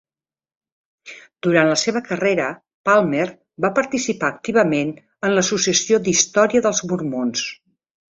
[1.47, 2.47] Durant la seva carrera,
[2.89, 3.25] Palmer
[3.65, 4.95] va participar activament
[5.29, 7.45] en l'Associació d'Història dels Mormons.